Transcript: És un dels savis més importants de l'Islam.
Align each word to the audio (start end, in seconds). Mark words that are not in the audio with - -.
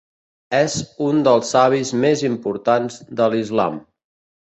És 0.59 0.77
un 1.09 1.21
dels 1.27 1.53
savis 1.57 1.93
més 2.07 2.27
importants 2.33 3.01
de 3.21 3.33
l'Islam. 3.37 3.83